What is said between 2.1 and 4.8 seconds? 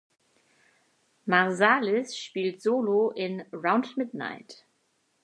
spielt solo in „’Round Midnight“.